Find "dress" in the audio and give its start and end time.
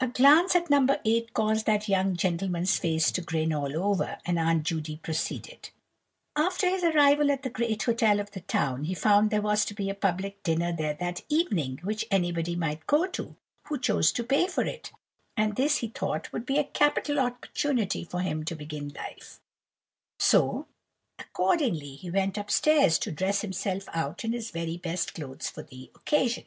23.12-23.42